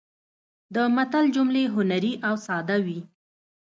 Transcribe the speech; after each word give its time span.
د 0.75 0.75
متل 0.95 1.25
جملې 1.35 1.63
هنري 1.73 2.13
او 2.27 2.35
ساده 2.45 2.77
وي 2.85 2.99